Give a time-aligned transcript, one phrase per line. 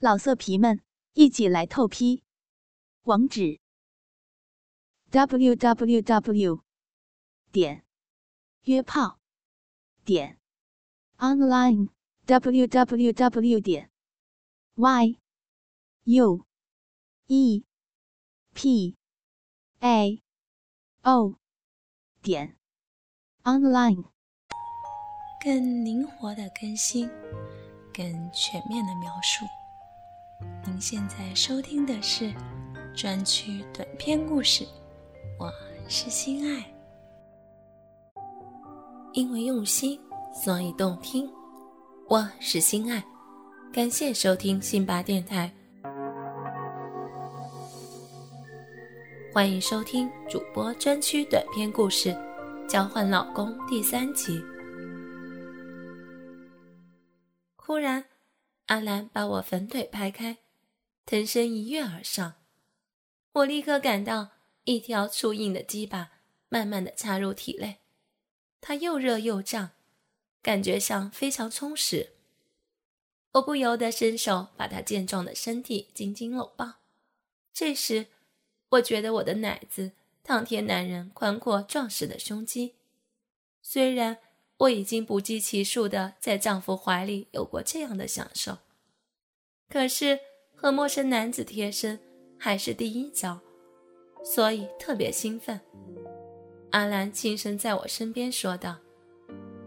[0.00, 0.80] 老色皮们，
[1.14, 2.22] 一起来透批！
[3.02, 3.58] 网址
[5.10, 6.62] ：w w w
[7.50, 7.84] 点
[8.62, 9.18] 约炮
[10.04, 10.38] 点
[11.16, 11.88] online
[12.26, 13.90] w w w 点
[14.76, 15.18] y
[16.04, 16.46] u
[17.26, 17.64] e
[18.54, 18.96] p
[19.80, 20.22] a
[21.02, 21.34] o
[22.22, 22.56] 点
[23.42, 24.04] online。
[25.42, 27.08] 更灵活的更新，
[27.92, 29.44] 更全面的描述。
[30.70, 32.30] 您现在收听的是
[32.94, 34.66] 专区短篇故事，
[35.38, 35.50] 我
[35.88, 36.62] 是心爱。
[39.14, 39.98] 因为用心，
[40.34, 41.28] 所以动听。
[42.06, 43.02] 我是心爱，
[43.72, 45.50] 感谢收听辛巴电台，
[49.32, 52.10] 欢迎收听主播专区短篇故事
[52.68, 54.38] 《交换老公》第三集。
[57.56, 58.04] 忽然，
[58.66, 60.36] 阿兰把我粉腿拍开。
[61.08, 62.34] 腾身一跃而上，
[63.32, 64.32] 我立刻感到
[64.64, 66.10] 一条粗硬的鸡巴
[66.50, 67.78] 慢慢的插入体内，
[68.60, 69.70] 它又热又胀，
[70.42, 72.10] 感觉上非常充实。
[73.32, 76.74] 我不由得伸手把他健壮的身体紧紧搂抱。
[77.54, 78.08] 这时，
[78.68, 82.74] 我觉得我的奶子烫贴男人宽阔壮实的胸肌。
[83.62, 84.18] 虽然
[84.58, 88.58] 我已经不计其数的在丈夫怀里有过这样的享受，
[89.70, 90.27] 可是。
[90.60, 91.96] 和陌生男子贴身
[92.36, 93.38] 还是第一招，
[94.24, 95.58] 所以特别兴奋。
[96.70, 98.76] 阿兰轻声在我身边说道：“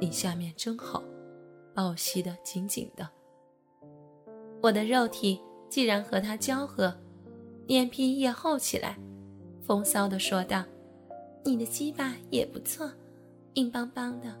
[0.00, 1.00] 你下面真好，
[1.72, 3.08] 把我吸得紧紧的。”
[4.60, 6.92] 我的肉体既然和他交合，
[7.68, 8.98] 脸皮也厚起来，
[9.64, 10.64] 风骚的说道
[11.44, 12.90] ：“你的鸡巴也不错，
[13.54, 14.36] 硬邦邦的，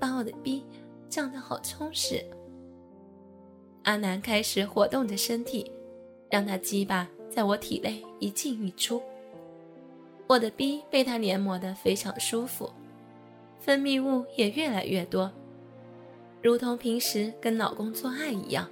[0.00, 0.64] 把我的逼
[1.10, 2.24] 胀得好充实。”
[3.86, 5.70] 阿南开始活动着身体，
[6.28, 9.00] 让他鸡巴在我体内一进一出。
[10.26, 12.68] 我的逼被他黏膜的非常舒服，
[13.60, 15.30] 分泌物也越来越多，
[16.42, 18.68] 如同平时跟老公做爱一样。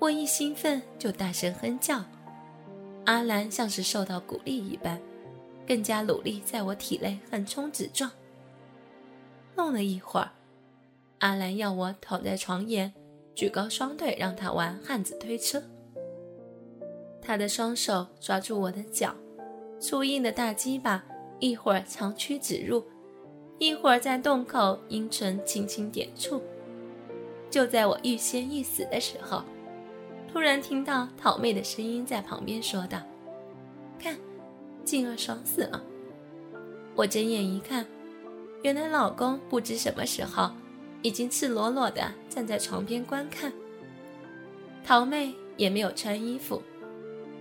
[0.00, 2.04] 我一兴奋就大声哼叫，
[3.04, 5.00] 阿兰像是受到鼓励一般，
[5.64, 8.10] 更加努力在我体内横冲直撞。
[9.54, 10.32] 弄了一会儿，
[11.20, 12.92] 阿兰要我躺在床沿。
[13.34, 15.62] 举高双腿让他玩汉子推车，
[17.20, 19.12] 他的双手抓住我的脚，
[19.80, 21.04] 粗硬的大鸡巴
[21.40, 22.84] 一会儿长驱直入，
[23.58, 26.40] 一会儿在洞口阴唇轻轻点触。
[27.50, 29.42] 就在我欲仙欲死的时候，
[30.32, 32.98] 突然听到桃妹的声音在旁边说道
[33.98, 34.16] ：“看，
[34.84, 35.82] 静儿爽死了。”
[36.94, 37.84] 我睁眼一看，
[38.62, 40.52] 原来老公不知什么时候。
[41.04, 43.52] 已经赤裸裸的站在床边观看，
[44.82, 46.62] 桃妹也没有穿衣服，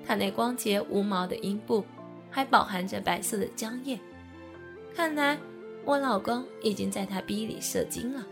[0.06, 1.85] 她那光洁无毛的阴部
[2.29, 3.97] 还饱含着白色的浆液，
[4.94, 5.40] 看来
[5.85, 8.28] 我老公已经在她逼里射精了。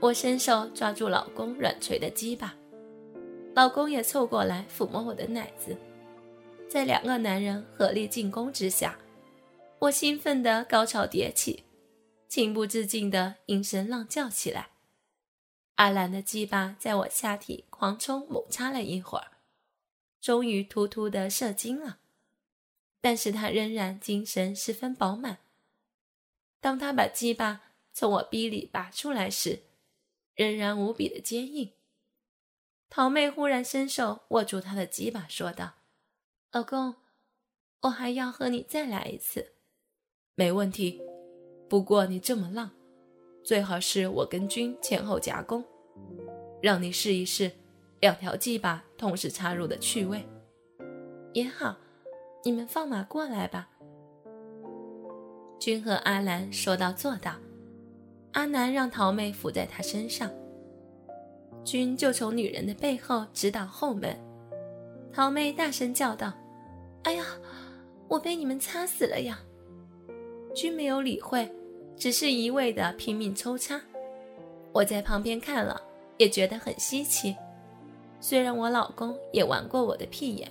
[0.00, 2.52] 我伸手抓住老公软垂的鸡巴，
[3.54, 5.76] 老公也凑过来抚摸我的奶子，
[6.68, 8.98] 在两个男人合力进攻之下，
[9.78, 11.62] 我兴奋的高潮迭起。
[12.30, 14.70] 情不自禁的应声浪叫起来。
[15.74, 19.32] 阿兰的鸡巴在我下体狂冲猛插了一会儿，
[20.20, 21.98] 终于突突的射精了。
[23.00, 25.38] 但是他仍然精神十分饱满。
[26.60, 29.64] 当他把鸡巴从我逼里拔出来时，
[30.36, 31.72] 仍然无比的坚硬。
[32.88, 35.74] 桃妹忽然伸手握住他的鸡巴，说道
[36.52, 36.94] ：“老公，
[37.80, 39.54] 我还要和你再来一次。
[40.36, 41.02] ”“没问题。”
[41.70, 42.68] 不过你这么浪，
[43.44, 45.64] 最好是我跟君前后夹攻，
[46.60, 47.48] 让你试一试
[48.00, 50.26] 两条鸡巴同时插入的趣味。
[51.32, 51.76] 也好，
[52.42, 53.68] 你们放马过来吧。
[55.60, 57.36] 君和阿兰说到做到，
[58.32, 60.28] 阿南让桃妹伏在他身上，
[61.62, 64.18] 君就从女人的背后直捣后门。
[65.12, 66.32] 桃妹大声叫道
[67.04, 67.24] ：“哎呀，
[68.08, 69.38] 我被你们擦死了呀！”
[70.52, 71.48] 君没有理会。
[72.00, 73.78] 只是一味的拼命抽插，
[74.72, 75.78] 我在旁边看了
[76.16, 77.36] 也觉得很稀奇。
[78.22, 80.50] 虽然我老公也玩过我的屁眼，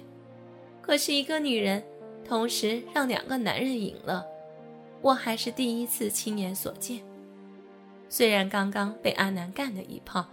[0.79, 1.83] 可是一个女人
[2.23, 4.23] 同时让两个男人赢了，
[5.01, 7.01] 我还是第一次亲眼所见。
[8.09, 10.27] 虽然刚刚被阿南干了一炮，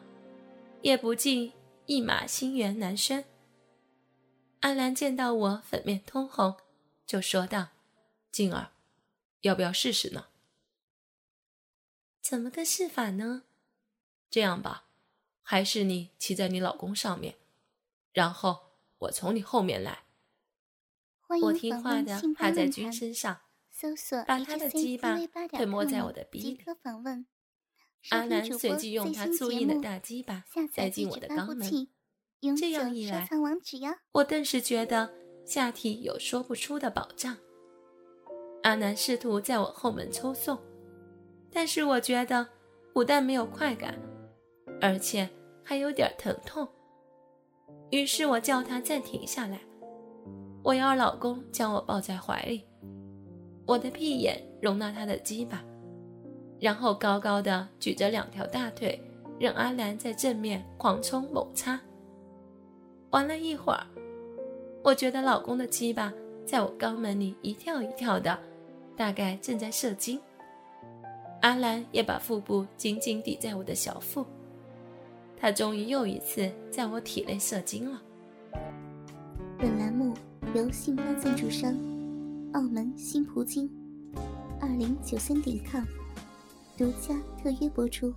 [0.82, 1.50] 也不禁
[1.86, 3.24] 一马心猿难宣。
[4.60, 6.56] 阿兰见到我粉面通红，
[7.06, 7.68] 就说道
[8.30, 8.68] ：“静儿，
[9.40, 10.26] 要不要试试呢？”
[12.28, 13.44] 怎么个试法呢？
[14.28, 14.86] 这样吧，
[15.42, 17.36] 还是你骑在你老公上面，
[18.12, 20.02] 然后我从你后面来。
[21.42, 23.42] 我听话的趴在君身上，
[24.26, 25.16] 把他的鸡巴
[25.50, 26.64] 吞没在我的鼻里。
[28.10, 33.28] 阿南随即用他粗硬的大鸡巴塞进我的肛门，这样一来，
[34.10, 35.14] 我顿时觉得
[35.44, 37.36] 下体有说不出的保障。
[38.64, 40.60] 阿南试图在我后门抽送，
[41.52, 42.46] 但是我觉得
[42.92, 43.98] 不但没有快感，
[44.80, 45.28] 而且
[45.62, 46.66] 还有点疼痛。
[47.90, 49.60] 于是我叫他暂停下来，
[50.62, 52.64] 我要老公将我抱在怀里，
[53.66, 55.62] 我的屁眼容纳他的鸡巴。
[56.58, 59.00] 然后高高的举着两条大腿，
[59.38, 61.78] 任阿兰在正面狂冲猛插。
[63.10, 63.86] 玩了一会儿，
[64.82, 66.12] 我觉得老公的鸡巴
[66.44, 68.38] 在我肛门里一跳一跳的，
[68.96, 70.20] 大概正在射精。
[71.46, 74.26] 阿兰也把腹部紧紧抵在我的小腹，
[75.40, 78.02] 他终于又一次在我体内射精了。
[79.56, 80.12] 本栏目
[80.56, 81.72] 由信发赞助商
[82.54, 83.70] 澳门新葡京
[84.60, 85.84] 二零九三点 com。
[86.76, 88.12] 独家特约播出。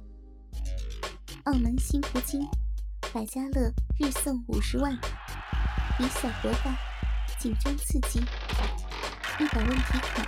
[1.43, 2.41] 澳门新葡京
[3.13, 4.91] 百家乐日送五十万，
[5.99, 6.75] 以小博大，
[7.37, 8.21] 紧张刺激，
[9.39, 10.25] 一百问题卡，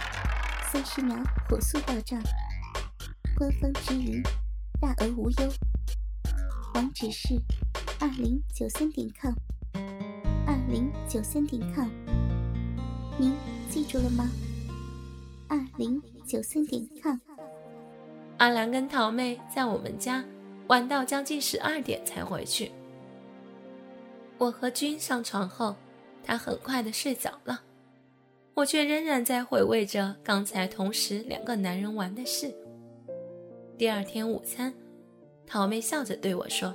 [0.72, 1.18] 三十秒
[1.50, 2.22] 火速到账，
[3.42, 4.22] 官方直营，
[4.80, 5.52] 大额无忧。
[6.76, 7.34] 网址是
[8.00, 9.34] 二零九三点 com，
[10.46, 11.90] 二零九三点 com，
[13.18, 13.34] 您
[13.68, 14.30] 记住了吗？
[15.48, 17.18] 二零九三点 com。
[18.38, 20.24] 阿兰跟桃妹在我们家
[20.68, 22.72] 玩到将近十二点才回去。
[24.38, 25.76] 我和君上床后，
[26.24, 27.60] 他很快的睡着了，
[28.54, 32.54] 我却仍然在回味着刚才同时两个男人玩的事。
[33.82, 34.72] 第二天午餐，
[35.48, 36.72] 桃妹笑着对我说：“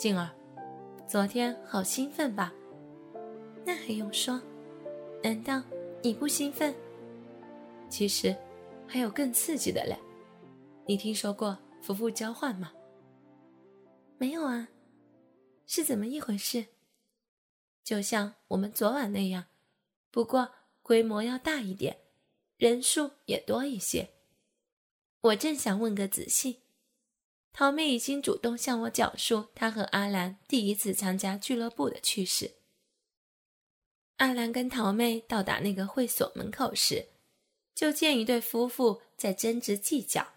[0.00, 0.30] 静儿，
[1.06, 2.54] 昨天好兴奋吧？”
[3.66, 4.40] 那还用说？
[5.22, 5.62] 难道
[6.02, 6.74] 你不兴奋？
[7.90, 8.34] 其实
[8.88, 9.94] 还有更刺激的嘞。
[10.86, 12.72] 你听说过夫妇交换吗？
[14.16, 14.70] 没有啊，
[15.66, 16.64] 是怎么一回事？
[17.84, 19.44] 就像我们昨晚那样，
[20.10, 20.48] 不过
[20.80, 21.94] 规模要大一点，
[22.56, 24.15] 人数也多一些。
[25.26, 26.60] 我正想问个仔细，
[27.52, 32.52] 桃妹已经主动向我讲述她和阿兰第一次参加俱乐部的趣事。
[34.18, 37.08] 阿兰跟桃妹到达那个会所门口时，
[37.74, 40.34] 就见一对夫妇在争执计较。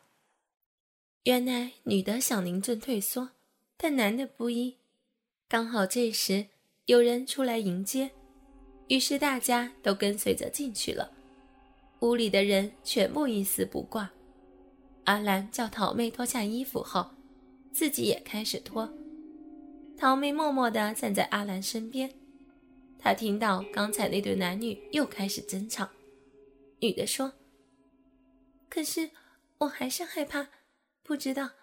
[1.23, 3.31] 原来女的想临阵退缩，
[3.77, 4.77] 但男的不依。
[5.47, 6.47] 刚好这时
[6.85, 8.09] 有人出来迎接，
[8.87, 11.11] 于是大家都跟随着进去了。
[11.99, 14.11] 屋里的人全部一丝不挂。
[15.09, 17.09] 阿兰叫桃妹脱下衣服后，
[17.73, 18.93] 自己也开始脱。
[19.97, 22.13] 桃妹默默地站在阿兰身边。
[22.99, 25.89] 她听到刚才那对男女又开始争吵。
[26.79, 27.33] 女的说
[28.69, 29.09] ：“可是
[29.57, 30.49] 我还是害怕。”
[31.01, 31.53] 不知道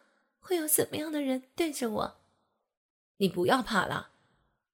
[0.40, 2.20] 会有怎么样的人对着我。
[3.18, 4.10] 你不要怕了，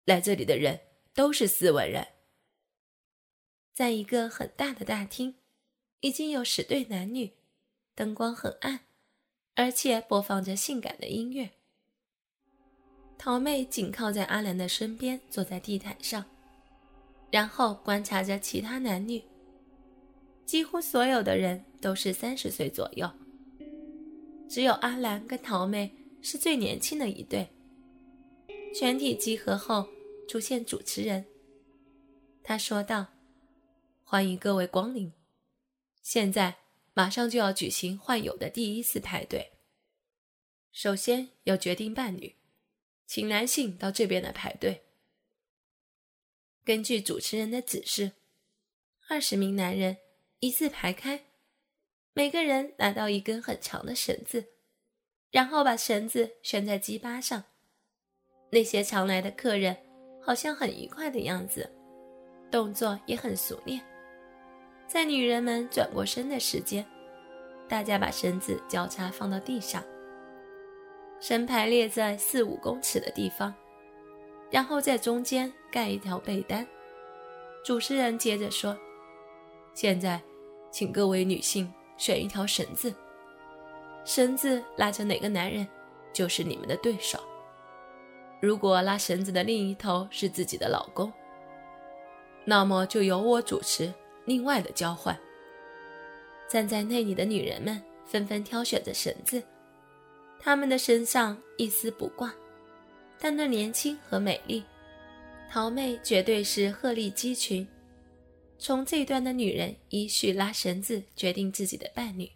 [0.07, 0.81] 来这里的人
[1.13, 2.09] 都是斯文人。
[3.75, 5.35] 在一个很大的大厅，
[6.01, 7.35] 已经有十对男女，
[7.95, 8.81] 灯光很暗，
[9.55, 11.51] 而且播放着性感的音乐。
[13.19, 16.25] 桃妹紧靠在阿兰的身边，坐在地毯上，
[17.31, 19.23] 然后观察着其他男女。
[20.45, 23.09] 几乎所有的人都是三十岁左右。
[24.49, 27.49] 只有阿兰跟桃妹是最年轻的一对。
[28.75, 29.87] 全体集合后，
[30.29, 31.25] 出现主持人。
[32.43, 33.07] 他说道
[34.03, 35.13] ：“欢迎各位光临，
[36.03, 36.57] 现在
[36.95, 39.53] 马上就要举行换友的第一次派对。
[40.73, 42.37] 首先要决定伴侣，
[43.07, 44.83] 请男性到这边来排队。”
[46.65, 48.13] 根据主持人的指示，
[49.09, 49.97] 二十名男人
[50.41, 51.25] 一字排开。
[52.15, 54.53] 每个人拿到一根很长的绳子，
[55.31, 57.43] 然后把绳子悬在鸡巴上。
[58.51, 59.75] 那些常来的客人
[60.23, 61.69] 好像很愉快的样子，
[62.51, 63.83] 动作也很熟练。
[64.93, 66.85] 在女人们转过身的时间，
[67.67, 69.83] 大家把绳子交叉放到地上，
[71.19, 73.55] 绳排列在四五公尺的地方，
[74.51, 76.67] 然后在中间盖一条被单。
[77.65, 78.77] 主持人接着说
[79.73, 80.21] ：“现在，
[80.71, 82.93] 请各位女性。”选一条绳子，
[84.05, 85.67] 绳子拉着哪个男人，
[86.13, 87.19] 就是你们的对手。
[88.41, 91.13] 如果拉绳子的另一头是自己的老公，
[92.45, 93.93] 那么就由我主持
[94.25, 95.19] 另外的交换。
[96.49, 99.43] 站在那里的女人们纷纷挑选着绳子，
[100.39, 102.35] 她们的身上一丝不挂，
[103.19, 104.63] 但那年轻和美丽，
[105.51, 107.67] 桃妹绝对是鹤立鸡群。
[108.59, 112.31] 从这端的女人依序拉绳子决定自己的伴侣，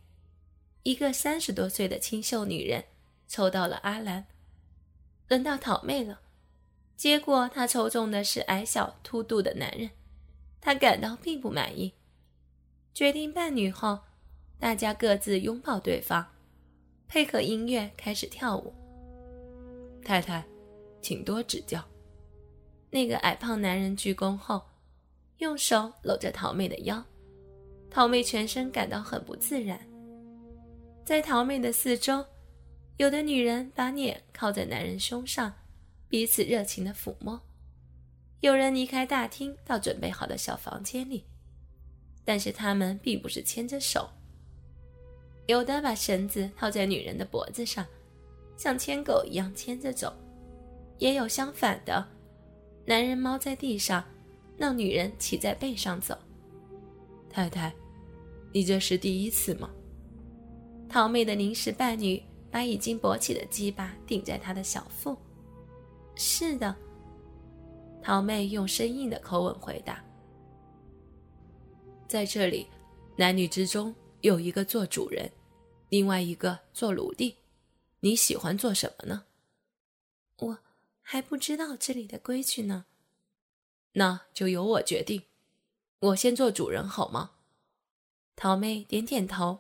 [0.83, 2.83] 一个三十多岁的清秀女人
[3.29, 4.25] 抽到了阿兰，
[5.29, 6.21] 轮到桃妹了。
[6.97, 9.91] 结果她抽中的是矮小凸肚的男人，
[10.67, 11.93] 他感到并不满意。
[12.93, 14.01] 决定伴侣后，
[14.59, 16.27] 大家各自拥抱对方，
[17.07, 18.75] 配合音乐开始跳舞。
[20.05, 20.45] 太太，
[21.01, 21.81] 请多指教。
[22.91, 24.61] 那个矮胖男人鞠躬后。
[25.39, 27.05] 用手搂着桃妹的腰，
[27.89, 29.79] 桃妹全身感到很不自然。
[31.05, 32.25] 在桃妹的四周，
[32.97, 35.53] 有的女人把脸靠在男人胸上，
[36.09, 37.39] 彼此热情的抚摸；
[38.41, 41.25] 有人离开大厅到准备好的小房间里，
[42.25, 44.09] 但是他们并不是牵着手。
[45.47, 47.87] 有的把绳子套在女人的脖子上，
[48.57, 50.11] 像牵狗一样牵着走；
[50.99, 52.07] 也有相反的，
[52.85, 54.05] 男人猫在地上。
[54.59, 56.17] 让女人骑在背上走。
[57.29, 57.71] 太太，
[58.55, 59.71] 你这是第一次吗？
[60.89, 65.15] 桃妹的临时伴侣把已经勃起的鸡巴顶在她的小腹。
[66.15, 66.75] 是的。
[68.07, 70.01] 桃妹用生硬的口吻回答。
[72.07, 72.69] 在这里，
[73.17, 75.29] 男女之中有一个做主人，
[75.89, 77.35] 另外一个做奴隶。
[77.99, 79.25] 你喜欢做什么呢？
[80.37, 80.59] 我
[81.03, 82.85] 还不知道这里的规矩呢。
[83.95, 85.25] 那就由我决定，
[85.99, 87.33] 我先做主人好吗？
[88.37, 89.59] 桃妹点点头。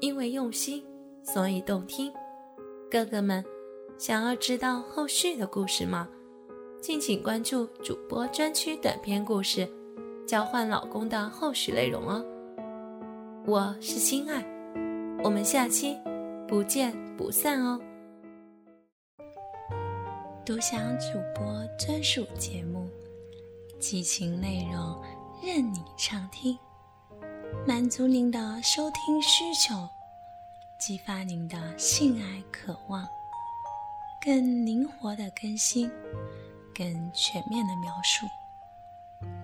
[0.00, 0.84] 因为用心，
[1.22, 2.12] 所以动听。
[2.92, 3.42] 哥哥们，
[3.96, 6.06] 想要知道后续的故事吗？
[6.78, 9.66] 敬请关注主播专区短篇故事
[10.26, 12.22] 《交换老公》的后续内容哦。
[13.46, 14.44] 我是心爱，
[15.24, 15.96] 我们下期
[16.46, 17.80] 不见不散哦。
[20.44, 21.46] 独享主播
[21.78, 22.86] 专属节目，
[23.80, 25.02] 激情内容
[25.42, 26.58] 任你畅听，
[27.66, 29.74] 满足您的收听需求，
[30.84, 33.06] 激发您的性爱渴望，
[34.20, 35.88] 更灵活的更新，
[36.74, 38.26] 更全面的描述。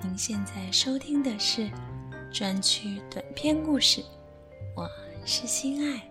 [0.03, 1.71] 您现在收听的是
[2.33, 4.05] 专区短篇故事，
[4.75, 4.91] 我
[5.25, 6.11] 是心爱。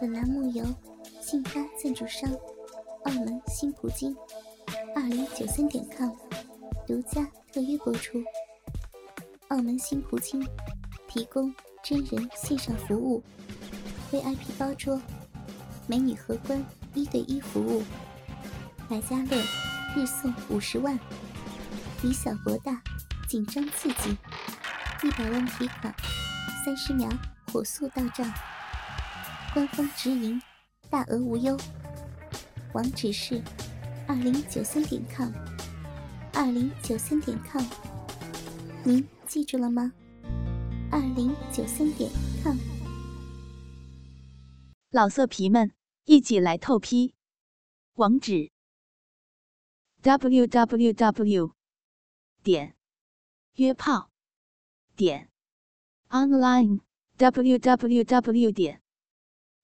[0.00, 0.64] 本栏目由
[1.20, 2.30] 信发赞助商。
[3.06, 4.16] 澳门新葡京，
[4.94, 6.12] 二零九三点 com
[6.86, 8.22] 独家特约播出。
[9.48, 10.46] 澳门新葡京
[11.08, 11.52] 提供
[11.82, 13.22] 真人线上服务
[14.12, 15.00] ，VIP 包桌，
[15.86, 17.82] 美女荷官一对一服务，
[18.88, 19.42] 百家乐
[19.96, 20.98] 日送五十万，
[22.02, 22.80] 以小博大，
[23.26, 24.16] 紧张刺激，
[25.02, 25.92] 一百万提款，
[26.64, 27.08] 三十秒
[27.50, 28.30] 火速到账，
[29.54, 30.40] 官方直营，
[30.90, 31.58] 大额无忧。
[32.72, 33.42] 网址是
[34.06, 35.32] 二零九三点 com，
[36.34, 37.64] 二零九三点 com，
[38.84, 39.92] 您记住了吗？
[40.92, 42.10] 二零九三点
[42.42, 42.58] com，
[44.90, 45.72] 老色皮们
[46.04, 47.14] 一起来透批，
[47.94, 48.50] 网址
[50.02, 51.54] ：w w w
[52.42, 52.76] 点
[53.54, 54.10] 约炮
[54.96, 55.30] 点
[56.08, 56.80] online
[57.18, 58.82] w w w 点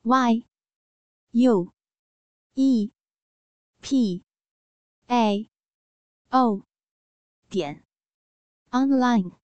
[0.03, 0.47] y
[1.33, 1.73] u
[2.55, 2.93] e
[3.81, 4.23] p
[5.09, 5.51] a
[6.31, 6.63] o
[7.49, 7.85] 点
[8.71, 9.46] online。